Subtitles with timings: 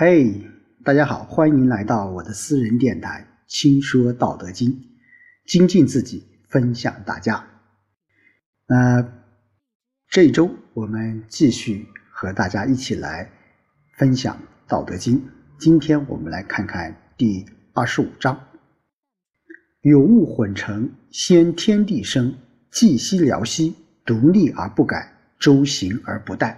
[0.00, 0.48] 嘿，
[0.84, 4.70] 大家好，欢迎来到我的私人电台《轻说道德经》，
[5.44, 7.44] 精进自己，分享大家。
[8.68, 9.12] 那
[10.08, 13.28] 这周我们继续和大家一起来
[13.96, 14.36] 分享
[14.70, 15.16] 《道德经》。
[15.58, 18.40] 今天我们来看看第二十五章：
[19.80, 22.32] 有物混成，先天地生，
[22.70, 23.74] 寂兮寥兮，
[24.06, 26.56] 独立而不改，周行而不殆，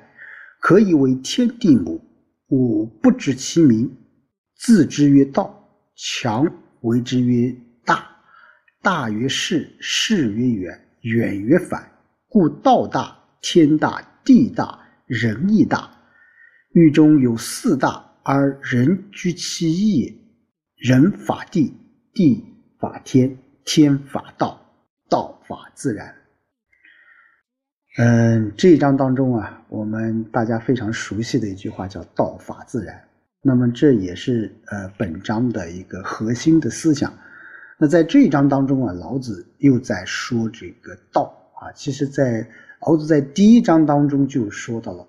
[0.60, 2.04] 可以为天地母。
[2.50, 3.90] 吾不知其名，
[4.56, 5.56] 字之曰道。
[6.02, 6.46] 强
[6.80, 8.10] 为之曰大，
[8.80, 11.90] 大曰势，势曰远，远曰反。
[12.26, 15.90] 故道大，天大，地大，人亦大。
[16.72, 20.14] 狱中有四大，而人居其一也。
[20.76, 21.74] 人法地，
[22.14, 22.42] 地
[22.78, 24.58] 法天，天法道，
[25.10, 26.19] 道法自然。
[27.98, 33.02] 嗯，这一章当中啊，我们大家非常熟悉的一句话叫“道法自然”。
[33.42, 37.12] 那么这也是呃本章的一个核心的思想。
[37.78, 41.72] 那在这一章当中啊，老子又在说这个道啊。
[41.72, 42.46] 其实，在
[42.86, 45.04] 老子在第一章当中就说到了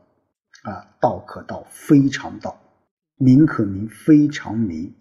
[0.63, 2.49] 啊，“道可道，非常道；
[3.17, 4.91] 名可名，非常名。”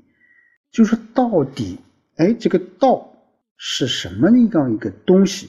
[0.70, 1.78] 就是到底，
[2.16, 3.10] 哎，这个道
[3.56, 5.48] 是什么样一个东西？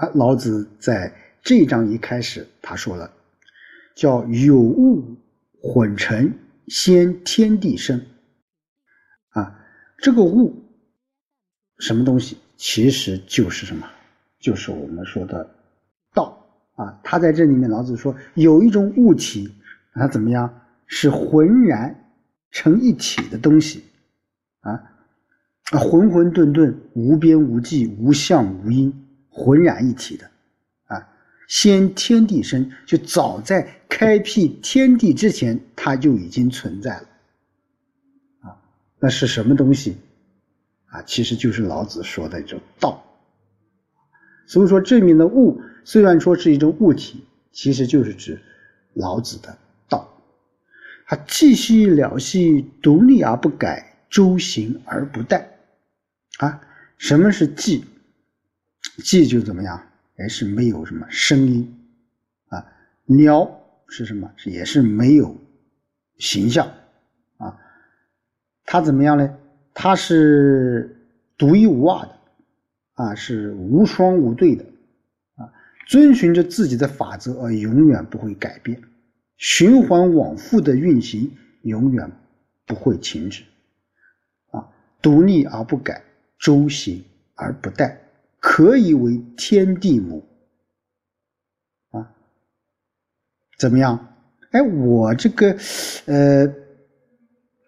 [0.00, 1.12] 啊，老子在
[1.42, 3.12] 这章一开始，他说了，
[3.94, 5.04] 叫有物
[5.60, 6.32] 混成，
[6.68, 8.00] 先天地生。
[9.28, 9.60] 啊，
[9.98, 10.64] 这个物
[11.80, 12.38] 什么东西？
[12.56, 13.86] 其实就是什么？
[14.38, 15.54] 就是我们说的
[16.14, 16.98] 道啊。
[17.04, 19.52] 他在这里面，老子说有一种物体，
[19.92, 20.62] 它怎么样？
[20.86, 21.94] 是浑然
[22.50, 23.84] 成一体的东西
[24.60, 24.72] 啊，
[25.72, 28.90] 啊，浑浑沌沌，无边无际，无相无因。
[29.30, 30.30] 浑然一体的，
[30.86, 31.08] 啊，
[31.48, 37.08] 先天地生，就早在开辟天地之前，它就已经存在了，
[38.40, 38.58] 啊，
[38.98, 39.96] 那是什么东西？
[40.86, 43.02] 啊，其实就是老子说的这道。
[44.46, 48.40] 所以说，这里面的物虽然说是一种物体，其实就是指
[48.94, 49.56] 老子的
[49.88, 50.12] 道。
[51.06, 55.44] 它寂兮寥兮，独立而不改，周行而不殆。
[56.38, 56.60] 啊，
[56.98, 57.84] 什么是寂？
[59.00, 59.82] 寂就怎么样？
[60.18, 61.74] 也，是没有什么声音
[62.48, 62.64] 啊。
[63.06, 64.30] 鸟是什么？
[64.44, 65.36] 也是没有
[66.18, 66.70] 形象
[67.38, 67.56] 啊。
[68.64, 69.36] 它怎么样呢？
[69.74, 70.96] 它是
[71.38, 72.14] 独一无二的
[72.94, 74.64] 啊，是无双无对的
[75.36, 75.50] 啊。
[75.88, 78.80] 遵循着自己的法则而永远不会改变，
[79.38, 82.12] 循环往复的运行，永远
[82.66, 83.42] 不会停止
[84.50, 84.68] 啊。
[85.00, 86.02] 独立而不改，
[86.38, 87.02] 周行
[87.34, 87.96] 而不殆。
[88.40, 90.26] 可以为天地母
[91.90, 92.10] 啊？
[93.58, 94.08] 怎么样？
[94.50, 95.56] 哎，我这个
[96.06, 96.52] 呃，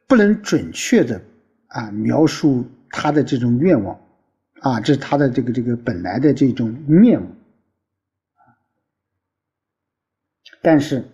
[0.08, 1.22] 不能准确的
[1.68, 4.00] 啊描述他的这种愿望
[4.60, 7.28] 啊，这是他的这个这个本来的这种面目
[10.60, 11.04] 但是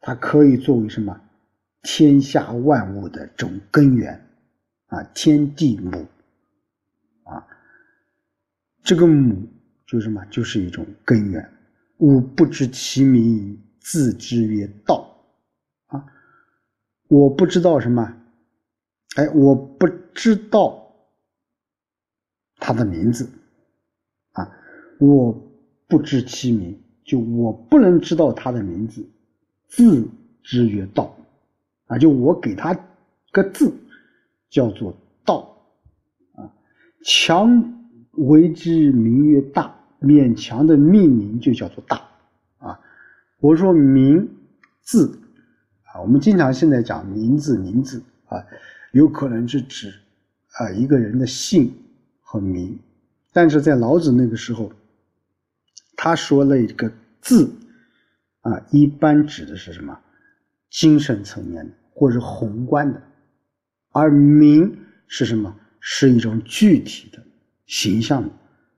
[0.00, 1.20] 它可以作为什么？
[1.82, 4.28] 天下万物的这种根源
[4.88, 6.06] 啊，天地母。
[8.88, 9.46] 这个母
[9.86, 10.24] 就是什么？
[10.30, 11.46] 就是一种根源。
[11.98, 15.14] 吾不知其名，字之曰道。
[15.88, 16.06] 啊，
[17.08, 18.16] 我不知道什么？
[19.16, 20.90] 哎，我不知道
[22.56, 23.28] 他的名字。
[24.32, 24.50] 啊，
[24.98, 25.38] 我
[25.86, 29.06] 不知其名，就我不能知道他的名字。
[29.66, 30.08] 字
[30.42, 31.14] 之曰道。
[31.88, 32.74] 啊，就我给他
[33.32, 33.70] 个字，
[34.48, 35.62] 叫做道。
[36.36, 36.50] 啊，
[37.04, 37.74] 强。
[38.26, 42.02] 为之名曰大，勉强的命名就叫做大
[42.58, 42.78] 啊。
[43.40, 44.28] 我说名
[44.82, 45.18] 字
[45.84, 48.44] 啊，我们经常现在讲名字，名字啊，
[48.92, 49.92] 有可能是指
[50.58, 51.72] 啊一个人的姓
[52.20, 52.78] 和名，
[53.32, 54.72] 但是在老子那个时候，
[55.96, 57.50] 他说了一个字
[58.40, 59.98] 啊，一般指的是什么？
[60.70, 63.02] 精神层面的或者宏观的，
[63.92, 64.76] 而名
[65.06, 65.54] 是什么？
[65.80, 67.22] 是一种具体的。
[67.68, 68.28] 形象的，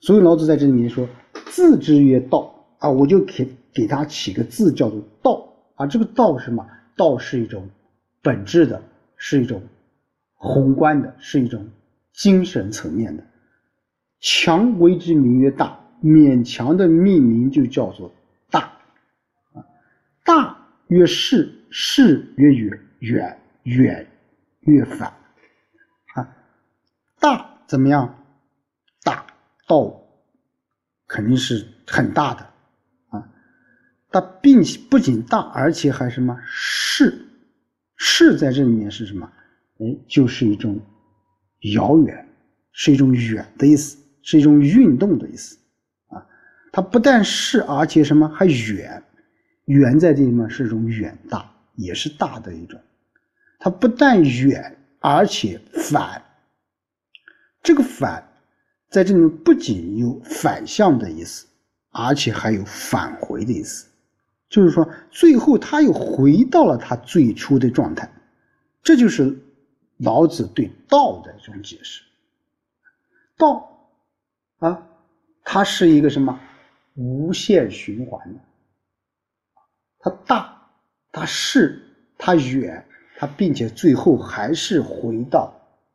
[0.01, 1.09] 所以老子在这里面说
[1.47, 5.87] ：“字之曰道啊，我就给给他起个字叫做道啊。
[5.87, 6.67] 这个道是什么？
[6.97, 7.67] 道是一种
[8.21, 8.83] 本质的，
[9.17, 9.63] 是一种
[10.35, 11.67] 宏观的，是一种
[12.13, 13.23] 精神层面的。
[14.19, 18.13] 强为之名曰大，勉强的命名就叫做
[18.51, 18.73] 大
[19.53, 19.65] 啊。
[20.25, 24.07] 大曰势，势曰远，远远
[24.63, 25.15] 越反
[26.17, 26.29] 啊。
[27.21, 28.13] 大怎么样？”
[29.03, 30.01] 道
[31.07, 32.43] 肯定是很大的
[33.09, 33.29] 啊，
[34.11, 37.27] 它并且不仅大，而且还什么势
[37.97, 39.31] 世在这里面是什么？
[39.79, 40.81] 哎，就是一种
[41.75, 42.29] 遥远，
[42.73, 45.57] 是一种远的意思，是一种运动的意思
[46.09, 46.27] 啊。
[46.73, 49.03] 它不但是，而且什么还远，
[49.67, 52.81] 远在这里面是一种远大，也是大的一种。
[53.59, 56.23] 它不但远，而且反。
[57.63, 58.27] 这个反
[58.91, 61.47] 在这里面不仅有反向的意思，
[61.91, 63.87] 而且还有返回的意思，
[64.49, 68.11] 就是说最后他又回到了他最初的状态，
[68.83, 69.39] 这就是
[69.99, 72.03] 老子对道的一种解释。
[73.37, 73.89] 道
[74.59, 74.87] 啊，
[75.45, 76.39] 它是一个什么
[76.95, 78.41] 无限循环的，
[80.01, 80.69] 它大，
[81.11, 81.81] 它是，
[82.19, 82.85] 它远，
[83.17, 85.55] 它并且最后还是回到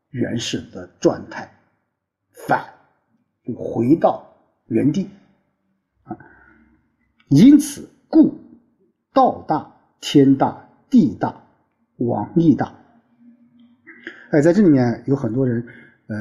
[0.09, 1.51] 原始的状态。
[2.47, 2.65] 反，
[3.45, 4.25] 就回到
[4.67, 5.09] 原地
[6.03, 6.17] 啊。
[7.29, 8.39] 因此，故
[9.13, 11.43] 道大，天大，地大，
[11.97, 12.73] 王亦大。
[14.31, 15.65] 哎，在这里面有很多人，
[16.07, 16.17] 呃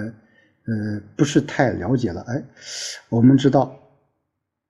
[0.67, 2.21] 呃，不是太了解了。
[2.23, 2.44] 哎，
[3.09, 3.75] 我们知道，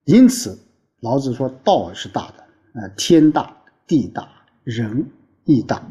[0.05, 0.57] 因此
[1.01, 2.43] 老子说道是大的，
[2.73, 3.55] 呃，天大，
[3.85, 4.27] 地大，
[4.63, 5.05] 人
[5.43, 5.81] 亦大。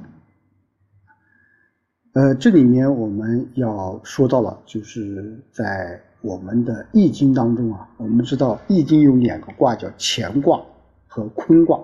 [2.13, 10.59] 呃，这里面我们要说到了，就是在我们的《易经》当中啊，我们知道《易经》有两个卦叫乾卦
[11.07, 11.79] 和坤卦，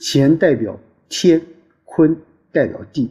[0.00, 0.76] 乾代表
[1.08, 1.40] 天，
[1.84, 2.16] 坤
[2.50, 3.08] 代表地。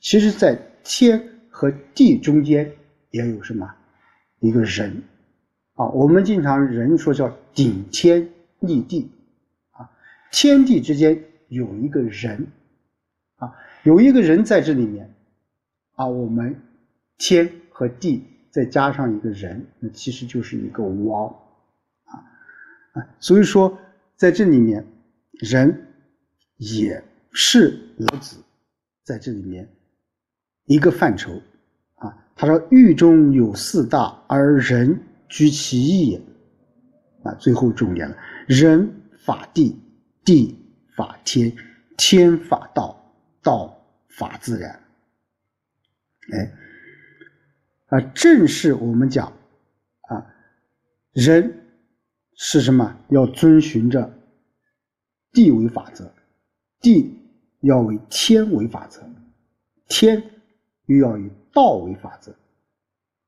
[0.00, 2.72] 其实，在天和地中间
[3.10, 3.70] 也有什么
[4.40, 5.02] 一个人
[5.74, 5.86] 啊？
[5.90, 8.26] 我们经常人说叫顶天
[8.60, 9.10] 立地
[9.72, 9.90] 啊，
[10.32, 12.46] 天地之间有一个人
[13.36, 13.52] 啊，
[13.82, 15.14] 有一个人在这里面。
[15.96, 16.56] 啊，我们
[17.18, 18.24] 天和地
[18.58, 21.28] 再加上一个人，那其实就是一个王
[22.06, 22.18] 啊
[22.94, 23.78] 啊，所以说
[24.16, 24.84] 在这里面，
[25.34, 25.86] 人
[26.56, 27.00] 也
[27.30, 28.42] 是老子
[29.04, 29.68] 在这里面
[30.64, 31.40] 一个范畴
[31.94, 32.12] 啊。
[32.34, 36.20] 他说：“狱中有四大，而人居其一也。”
[37.22, 38.16] 啊，最后重点了：
[38.48, 38.92] 人
[39.24, 39.80] 法地，
[40.24, 40.58] 地
[40.96, 41.54] 法天，
[41.96, 43.00] 天法道，
[43.40, 44.82] 道法自然。
[46.32, 46.52] 哎，
[47.88, 49.32] 啊，正是我们讲，
[50.08, 50.26] 啊，
[51.12, 51.66] 人
[52.34, 52.96] 是什么？
[53.08, 54.12] 要遵循着
[55.32, 56.12] 地为法则，
[56.80, 57.18] 地
[57.60, 59.02] 要为天为法则，
[59.88, 60.22] 天
[60.86, 62.30] 又要以道为法则，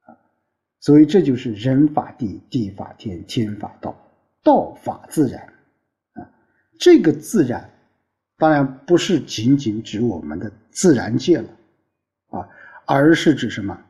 [0.04, 0.16] 啊，
[0.78, 3.96] 所以这就是人法地，地法天，天法道，
[4.42, 5.42] 道法自然，
[6.12, 6.30] 啊，
[6.78, 7.70] 这个自然
[8.36, 11.48] 当然不是仅仅指我们的自然界了，
[12.28, 12.48] 啊。
[12.86, 13.80] 而是指什么？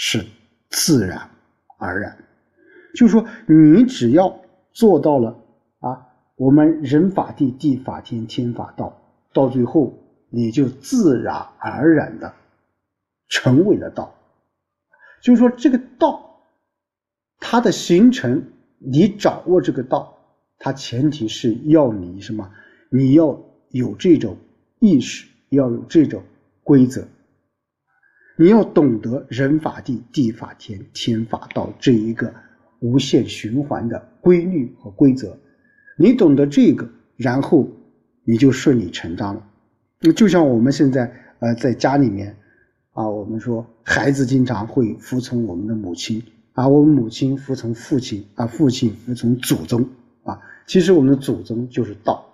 [0.00, 0.24] 是
[0.70, 1.28] 自然
[1.76, 2.16] 而然，
[2.94, 4.32] 就是说，你只要
[4.70, 5.36] 做到了
[5.80, 6.06] 啊，
[6.36, 8.96] 我们人法地，地法天，天法道，
[9.32, 9.92] 到最后
[10.30, 12.32] 你就自然而然的
[13.28, 14.14] 成为了道。
[15.20, 16.44] 就是说，这个道
[17.40, 18.40] 它的形成，
[18.78, 20.16] 你掌握这个道，
[20.58, 22.48] 它前提是要你什么？
[22.88, 23.36] 你要
[23.70, 24.36] 有这种
[24.78, 26.22] 意识，要有这种
[26.62, 27.04] 规则。
[28.40, 32.32] 你要懂得人法地，地法天，天法道这一个
[32.78, 35.36] 无限循环的规律和规则，
[35.96, 37.68] 你懂得这个，然后
[38.22, 39.44] 你就顺理成章了。
[40.00, 42.36] 那就像我们现在呃在家里面
[42.92, 46.22] 啊，我们说孩子经常会服从我们的母亲
[46.52, 49.84] 啊，我们母亲服从父亲啊，父亲服从祖宗
[50.22, 50.40] 啊。
[50.64, 52.24] 其实我们的祖宗就是道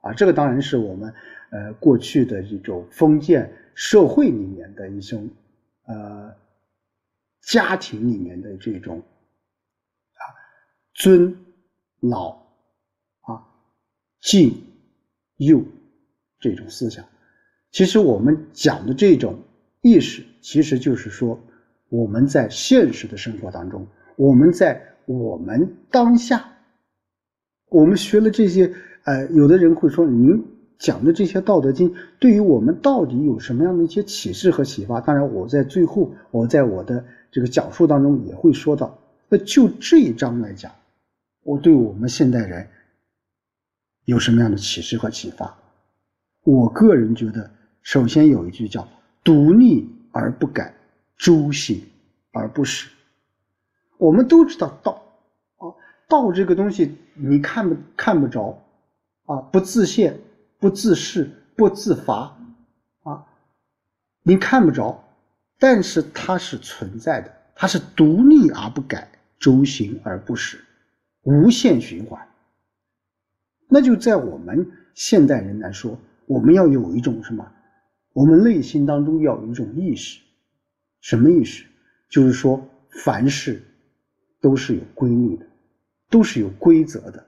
[0.00, 1.12] 啊，这个当然是我们
[1.50, 5.28] 呃过去的这种封建社会里面的一种。
[5.90, 6.36] 呃，
[7.42, 8.98] 家庭里面的这种
[10.12, 10.22] 啊
[10.94, 11.36] 尊
[11.98, 12.30] 老
[13.22, 13.42] 啊
[14.20, 14.54] 敬
[15.38, 15.60] 幼
[16.38, 17.04] 这种思想，
[17.72, 19.36] 其实我们讲的这种
[19.80, 21.36] 意识，其实就是说
[21.88, 26.52] 我们在现实的生活当中，我们在我们当下，
[27.66, 28.72] 我们学了这些，
[29.06, 30.59] 呃，有的人会说您。
[30.80, 34.98] 讲的这些《道德经》对于我们到底有什么样的一些启示和启发？
[34.98, 38.98] 当然，我在最后，我在我的这个讲述当中也会说到。
[39.28, 40.72] 那就这一章来讲，
[41.42, 42.66] 我对我们现代人
[44.06, 45.54] 有什么样的启示和启发？
[46.44, 47.50] 我个人觉得，
[47.82, 48.88] 首先有一句叫
[49.22, 50.74] “独立而不改，
[51.18, 51.82] 周行
[52.32, 52.88] 而不始”。
[53.98, 54.92] 我们都知道道
[55.58, 55.68] 啊，
[56.08, 58.58] 道这个东西你看不看不着
[59.26, 60.18] 啊，不自现。
[60.60, 62.38] 不自视，不自伐，
[63.02, 63.26] 啊，
[64.22, 65.02] 你看不着，
[65.58, 70.62] 但是它是存在的，它是独立而不改，周行而不始，
[71.22, 72.28] 无限循环。
[73.68, 77.50] 那就在我们现代人来说，我们要有一种什么
[78.12, 80.20] 我们内心当中要有一种意识，
[81.00, 81.64] 什么意识？
[82.10, 83.62] 就是说，凡事
[84.40, 85.46] 都是有规律的，
[86.10, 87.26] 都是有规则的，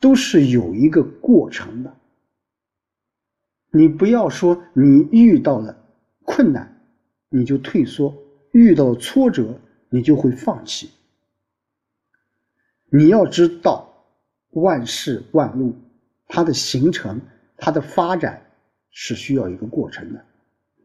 [0.00, 1.96] 都是有一个过程的。
[3.70, 5.76] 你不要说你遇到了
[6.24, 6.82] 困难
[7.28, 8.12] 你就退缩，
[8.52, 10.90] 遇到挫折你就会放弃。
[12.90, 13.88] 你要知道，
[14.50, 15.76] 万事万物
[16.26, 17.20] 它的形成、
[17.56, 18.42] 它的发展
[18.90, 20.24] 是需要一个过程的。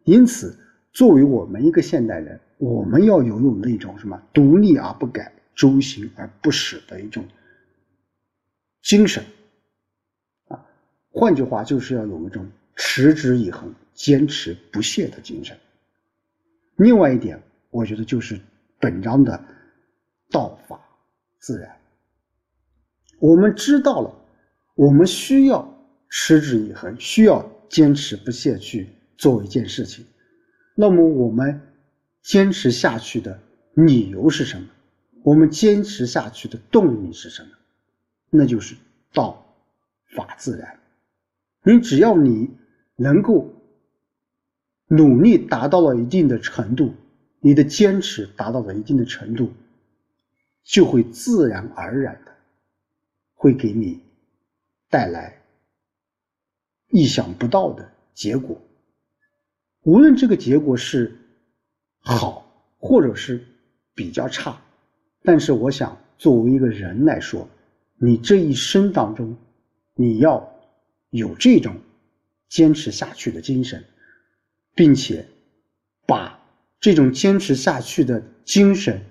[0.03, 0.55] 因此，
[0.91, 7.25] 作为我们一个现代人，我们要有有那种什么独立而不改、周行而不始的一种
[8.85, 9.21] 精神
[10.47, 10.65] 啊。
[11.11, 12.49] 换句话，就是要有一种。
[12.77, 15.57] 持之以恒、坚持不懈的精神。
[16.75, 18.37] 另外一点，我觉得就是
[18.81, 19.41] 本章的
[20.29, 20.77] 道法
[21.39, 21.73] 自然。
[23.17, 24.13] 我们知道了，
[24.75, 25.65] 我们需要
[26.09, 30.05] 持之以恒，需要坚持不懈去做一件事情。
[30.75, 31.61] 那么，我们
[32.23, 33.39] 坚持下去的
[33.73, 34.67] 理由是什么？
[35.23, 37.49] 我们坚持下去的动力是什么？
[38.35, 38.75] 那就是
[39.13, 39.45] 道
[40.15, 40.79] 法自然。
[41.63, 42.49] 你只要你。
[42.97, 43.53] 能够
[44.87, 46.93] 努力达到了一定的程度，
[47.41, 49.51] 你的坚持达到了一定的程度，
[50.63, 52.31] 就会自然而然的
[53.33, 54.01] 会给你
[54.89, 55.41] 带来
[56.87, 58.61] 意想不到的结果。
[59.81, 61.19] 无论这个结果是
[61.99, 63.45] 好，或者是
[63.93, 64.61] 比较差，
[65.21, 67.45] 但是我想，作为一个人来说，
[67.97, 69.37] 你这一生当中，
[69.95, 70.55] 你要
[71.09, 71.75] 有这种。
[72.47, 73.83] 坚持下去的精神，
[74.75, 75.27] 并且
[76.05, 76.39] 把
[76.79, 79.03] 这种坚持下去的精神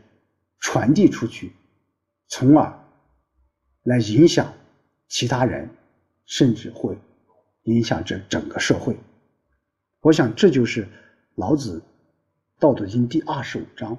[0.60, 1.52] 传递出去，
[2.28, 2.72] 从而
[3.82, 4.54] 来影响
[5.08, 5.68] 其他人，
[6.24, 6.96] 甚至会
[7.64, 8.96] 影响这整个社会。
[10.00, 10.88] 我想，这就是
[11.34, 11.80] 老子
[12.60, 13.98] 《道德经》第二十五章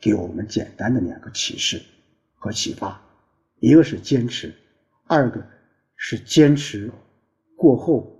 [0.00, 1.82] 给我们简单的两个启示
[2.36, 3.02] 和启发：
[3.66, 4.54] 一个是坚持，
[5.08, 5.44] 二个
[5.96, 6.88] 是坚持
[7.56, 8.12] 过后。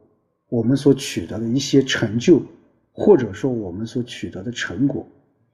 [0.49, 2.43] 我们所取得的一些成就，
[2.93, 5.07] 或者说我们所取得的成果，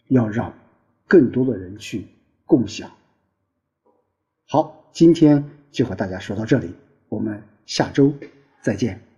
[0.08, 0.54] 要让
[1.06, 2.06] 更多的人去
[2.46, 2.90] 共享。
[4.46, 6.70] 好，今天就和大家说到这里，
[7.10, 8.14] 我们下周
[8.62, 9.11] 再见。